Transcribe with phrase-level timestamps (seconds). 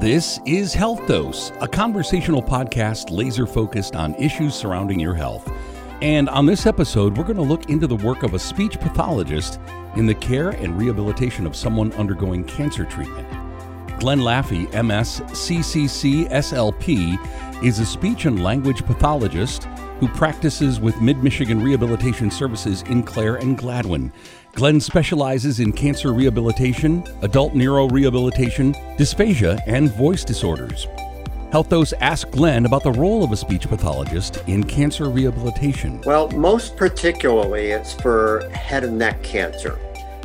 [0.00, 5.50] This is Health Dose, a conversational podcast laser focused on issues surrounding your health.
[6.00, 9.58] And on this episode, we're going to look into the work of a speech pathologist
[9.96, 13.28] in the care and rehabilitation of someone undergoing cancer treatment.
[13.98, 19.64] Glenn Laffey, MS, CCC, SLP, is a speech and language pathologist
[19.98, 24.12] who practices with Mid Michigan Rehabilitation Services in Clare and Gladwin.
[24.58, 30.88] Glenn specializes in cancer rehabilitation, adult neuro rehabilitation, dysphagia, and voice disorders.
[31.52, 36.00] Health Dose asked Glenn about the role of a speech pathologist in cancer rehabilitation.
[36.04, 39.78] Well, most particularly, it's for head and neck cancer.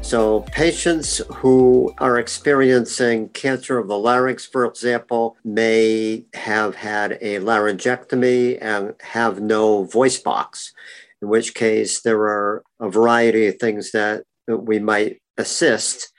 [0.00, 7.38] So, patients who are experiencing cancer of the larynx, for example, may have had a
[7.38, 10.72] laryngectomy and have no voice box,
[11.22, 16.12] in which case there are a variety of things that we might assist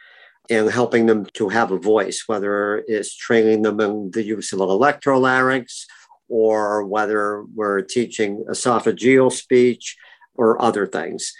[0.50, 4.62] in helping them to have a voice, whether it's training them in the use of
[4.62, 5.84] an electrolarynx
[6.30, 9.98] or whether we're teaching esophageal speech
[10.36, 11.34] or other things.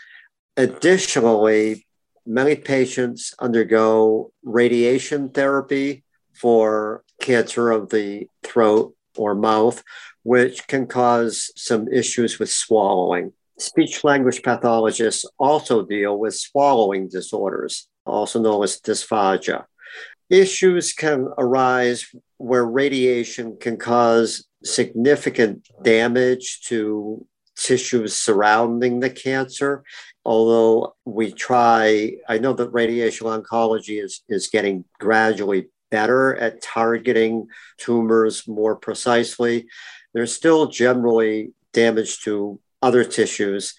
[0.58, 1.86] Additionally,
[2.26, 9.84] many patients undergo radiation therapy for cancer of the throat or mouth,
[10.24, 13.32] which can cause some issues with swallowing.
[13.60, 19.66] Speech language pathologists also deal with swallowing disorders, also known as dysphagia.
[20.30, 22.06] Issues can arise
[22.38, 29.84] where radiation can cause significant damage to tissues surrounding the cancer
[30.28, 37.48] although we try, I know that radiation oncology is, is getting gradually better at targeting
[37.78, 39.68] tumors more precisely.
[40.14, 43.74] There's still generally damage to other tissues.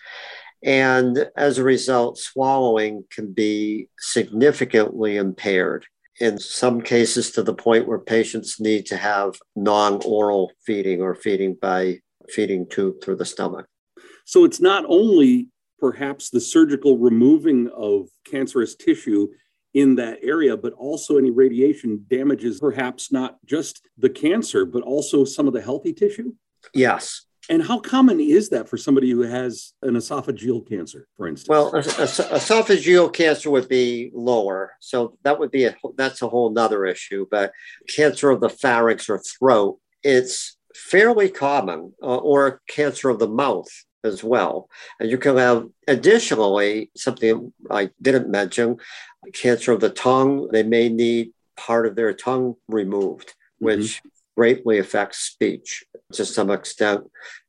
[0.62, 5.86] And as a result, swallowing can be significantly impaired.
[6.20, 11.14] In some cases, to the point where patients need to have non oral feeding or
[11.14, 13.66] feeding by feeding tube through the stomach.
[14.24, 19.28] So it's not only perhaps the surgical removing of cancerous tissue
[19.74, 25.24] in that area, but also any radiation damages perhaps not just the cancer, but also
[25.24, 26.34] some of the healthy tissue?
[26.74, 27.26] Yes.
[27.50, 31.48] And how common is that for somebody who has an esophageal cancer, for instance?
[31.48, 36.84] Well, esophageal cancer would be lower, so that would be a that's a whole nother
[36.84, 37.26] issue.
[37.30, 37.52] But
[37.88, 43.68] cancer of the pharynx or throat, it's fairly common, uh, or cancer of the mouth
[44.04, 44.68] as well.
[45.00, 48.76] And you can have additionally something I didn't mention
[49.32, 50.48] cancer of the tongue.
[50.52, 53.64] They may need part of their tongue removed, mm-hmm.
[53.64, 54.08] which mm-hmm.
[54.38, 55.82] Greatly affects speech
[56.12, 57.00] to some extent,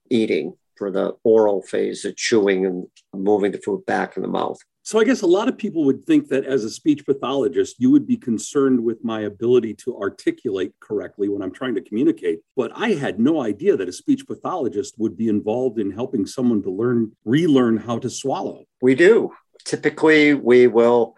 [0.09, 4.57] eating for the oral phase of chewing and moving the food back in the mouth.
[4.81, 7.91] So I guess a lot of people would think that as a speech pathologist, you
[7.91, 12.39] would be concerned with my ability to articulate correctly when I'm trying to communicate.
[12.55, 16.63] But I had no idea that a speech pathologist would be involved in helping someone
[16.63, 18.63] to learn, relearn how to swallow.
[18.81, 19.31] We do.
[19.63, 21.15] Typically, we will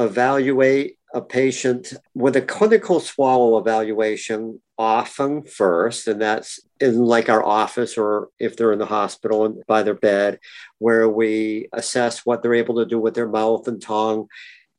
[0.00, 7.44] evaluate a patient with a clinical swallow evaluation often first, and that's in like our
[7.44, 10.38] office or if they're in the hospital and by their bed,
[10.78, 14.26] where we assess what they're able to do with their mouth and tongue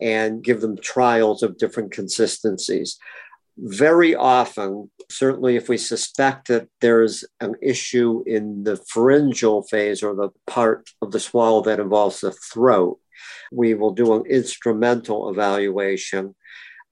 [0.02, 2.98] and give them trials of different consistencies.
[3.58, 10.16] Very often, certainly if we suspect that there's an issue in the pharyngeal phase or
[10.16, 13.00] the part of the swallow that involves the throat,
[13.54, 16.36] we will do an instrumental evaluation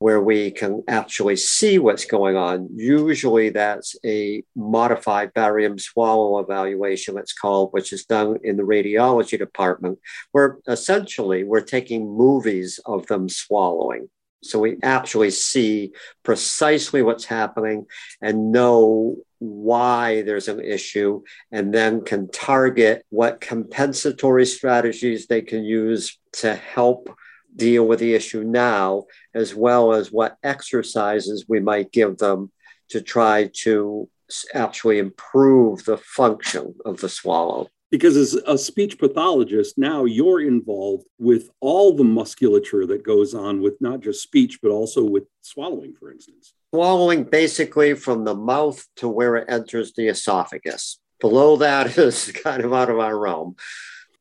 [0.01, 2.67] where we can actually see what's going on.
[2.73, 9.37] Usually that's a modified barium swallow evaluation, it's called, which is done in the radiology
[9.37, 9.99] department,
[10.31, 14.09] where essentially we're taking movies of them swallowing.
[14.43, 15.93] So we actually see
[16.23, 17.85] precisely what's happening
[18.21, 25.63] and know why there's an issue, and then can target what compensatory strategies they can
[25.63, 27.09] use to help
[27.55, 32.51] deal with the issue now, as well as what exercises we might give them
[32.89, 34.07] to try to
[34.53, 41.05] actually improve the function of the swallow because as a speech pathologist now you're involved
[41.19, 45.93] with all the musculature that goes on with not just speech but also with swallowing
[45.93, 46.53] for instance.
[46.73, 50.99] Swallowing basically from the mouth to where it enters the esophagus.
[51.19, 53.55] Below that is kind of out of our realm.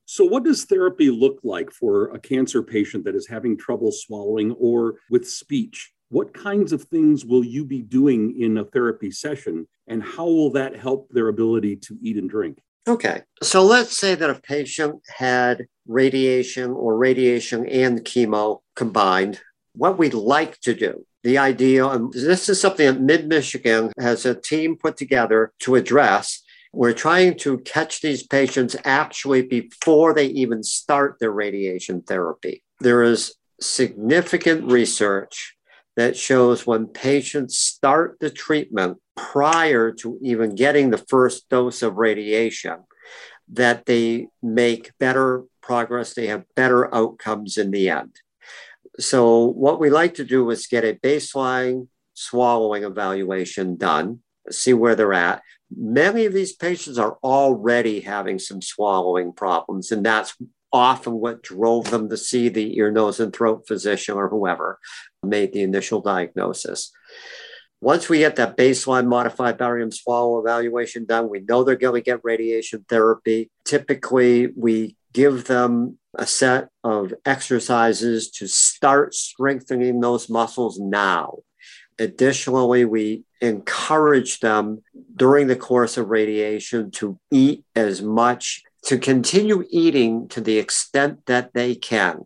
[0.04, 4.50] So what does therapy look like for a cancer patient that is having trouble swallowing
[4.52, 5.92] or with speech?
[6.08, 10.50] What kinds of things will you be doing in a therapy session and how will
[10.50, 15.02] that help their ability to eat and drink Okay, so let's say that a patient
[15.08, 19.40] had radiation or radiation and chemo combined.
[19.74, 24.24] What we'd like to do the idea, and this is something that Mid Michigan has
[24.24, 26.42] a team put together to address.
[26.72, 32.62] We're trying to catch these patients actually before they even start their radiation therapy.
[32.80, 35.56] There is significant research
[36.00, 41.96] that shows when patients start the treatment prior to even getting the first dose of
[41.96, 42.78] radiation,
[43.52, 48.16] that they make better progress, they have better outcomes in the end.
[48.98, 54.20] So, what we like to do is get a baseline swallowing evaluation done,
[54.50, 55.42] see where they're at.
[55.70, 60.34] Many of these patients are already having some swallowing problems, and that's
[60.72, 64.78] often what drove them to see the ear, nose, and throat physician or whoever
[65.22, 66.92] made the initial diagnosis.
[67.82, 72.04] Once we get that baseline modified barium swallow evaluation done, we know they're going to
[72.04, 73.50] get radiation therapy.
[73.64, 81.38] Typically, we give them a set of exercises to start strengthening those muscles now.
[81.98, 84.82] Additionally, we encourage them
[85.16, 91.26] during the course of radiation to eat as much, to continue eating to the extent
[91.26, 92.24] that they can.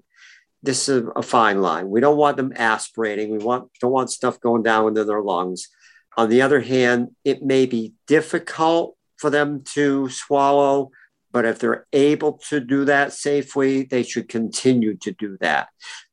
[0.63, 1.91] This is a fine line.
[1.91, 3.31] We don't want them aspirating.
[3.31, 5.69] We want, don't want stuff going down into their lungs.
[6.17, 10.91] On the other hand, it may be difficult for them to swallow
[11.35, 15.69] but if they're able to do that safely, they should continue to do that.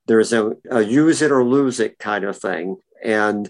[0.08, 2.78] There's a, a use it or lose it kind of thing.
[3.04, 3.48] And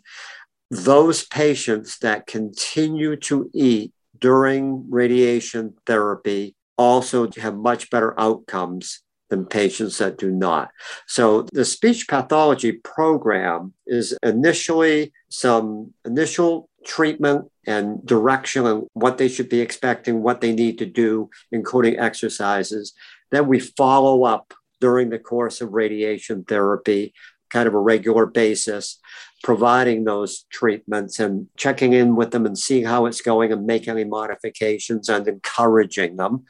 [0.69, 9.45] those patients that continue to eat during radiation therapy also have much better outcomes than
[9.45, 10.69] patients that do not.
[11.07, 19.29] So the speech pathology program is initially some initial treatment and direction on what they
[19.29, 22.93] should be expecting, what they need to do, including exercises.
[23.31, 27.13] Then we follow up during the course of radiation therapy,
[27.49, 28.99] kind of a regular basis,
[29.43, 33.91] providing those treatments and checking in with them and seeing how it's going and making
[33.91, 36.45] any modifications and encouraging them.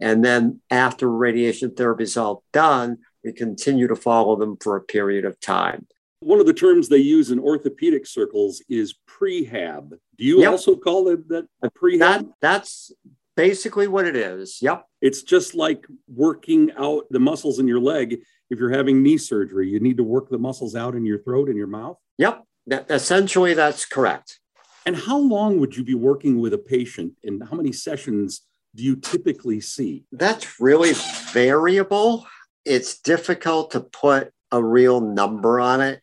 [0.00, 4.82] And then after radiation therapy is all done, we continue to follow them for a
[4.82, 5.86] period of time.
[6.20, 9.90] One of the terms they use in orthopedic circles is prehab.
[10.18, 10.52] Do you yep.
[10.52, 11.46] also call it that
[11.76, 11.98] prehab?
[11.98, 12.92] That, that's
[13.36, 14.58] basically what it is.
[14.62, 14.84] Yep.
[15.00, 18.20] It's just like working out the muscles in your leg.
[18.52, 21.48] If you're having knee surgery, you need to work the muscles out in your throat
[21.48, 21.96] and your mouth.
[22.18, 22.44] Yep.
[22.66, 24.40] That, essentially, that's correct.
[24.84, 28.42] And how long would you be working with a patient and how many sessions
[28.74, 30.04] do you typically see?
[30.12, 30.92] That's really
[31.32, 32.26] variable.
[32.66, 36.02] It's difficult to put a real number on it.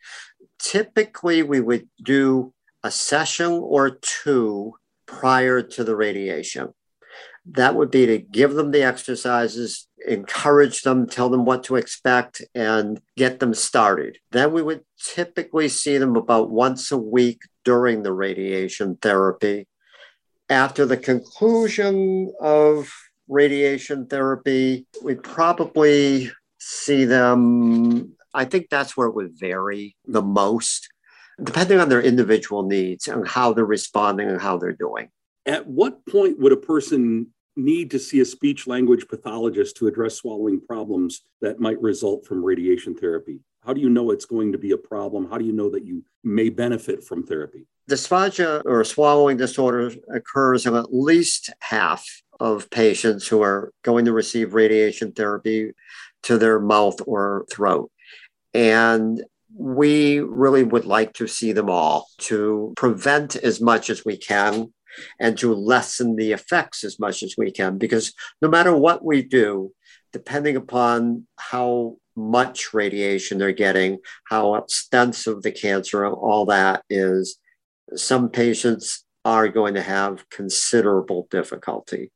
[0.58, 4.74] Typically, we would do a session or two
[5.06, 6.74] prior to the radiation.
[7.46, 12.42] That would be to give them the exercises, encourage them, tell them what to expect,
[12.54, 14.18] and get them started.
[14.30, 19.66] Then we would typically see them about once a week during the radiation therapy.
[20.48, 22.92] After the conclusion of
[23.28, 30.88] radiation therapy, we probably see them I think that's where it would vary the most,
[31.42, 35.10] depending on their individual needs and how they're responding and how they're doing.
[35.46, 37.28] At what point would a person
[37.60, 42.44] need to see a speech language pathologist to address swallowing problems that might result from
[42.44, 43.40] radiation therapy?
[43.64, 45.28] How do you know it's going to be a problem?
[45.30, 47.66] How do you know that you may benefit from therapy?
[47.90, 52.06] Dysphagia or swallowing disorder occurs in at least half
[52.38, 55.72] of patients who are going to receive radiation therapy
[56.22, 57.90] to their mouth or throat.
[58.54, 59.22] And
[59.54, 64.72] we really would like to see them all to prevent as much as we can
[65.18, 67.78] and to lessen the effects as much as we can.
[67.78, 69.72] Because no matter what we do,
[70.12, 77.38] depending upon how much radiation they're getting, how extensive the cancer, and all that is,
[77.94, 82.10] some patients are going to have considerable difficulty.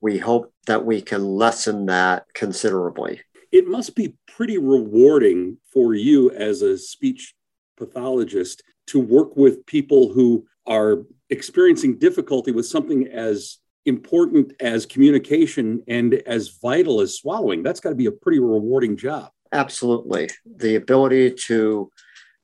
[0.00, 3.22] We hope that we can lessen that considerably
[3.54, 7.34] it must be pretty rewarding for you as a speech
[7.76, 15.82] pathologist to work with people who are experiencing difficulty with something as important as communication
[15.88, 17.62] and as vital as swallowing.
[17.62, 19.30] That's got to be a pretty rewarding job.
[19.52, 20.30] Absolutely.
[20.56, 21.90] The ability to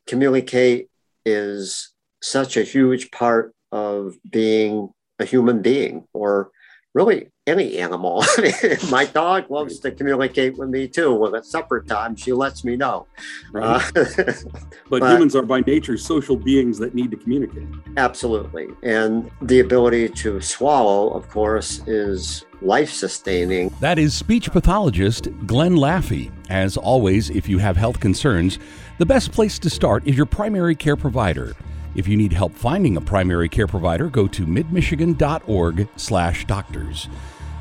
[0.07, 0.89] communicate
[1.25, 6.51] is such a huge part of being a human being or
[6.95, 8.25] really any animal.
[8.91, 11.15] My dog loves to communicate with me too.
[11.15, 13.07] When it's supper time, she lets me know.
[13.53, 13.83] Right.
[13.83, 14.45] Uh, but,
[14.91, 17.69] but, humans are by nature social beings that need to communicate.
[17.97, 18.69] Absolutely.
[18.83, 23.73] And the ability to swallow, of course, is life sustaining.
[23.81, 26.31] That is speech pathologist Glenn Laffey.
[26.51, 28.59] As always, if you have health concerns,
[29.01, 31.55] The best place to start is your primary care provider.
[31.95, 37.09] If you need help finding a primary care provider, go to midmichigan.org/doctors.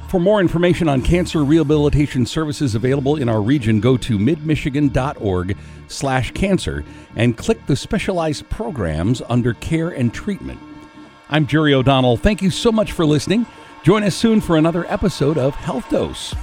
[0.07, 6.83] For more information on cancer rehabilitation services available in our region, go to midmichigan.org/cancer
[7.15, 10.59] and click the specialized programs under care and treatment.
[11.29, 12.17] I'm Jerry O'Donnell.
[12.17, 13.45] Thank you so much for listening.
[13.83, 16.36] Join us soon for another episode of Health Dose.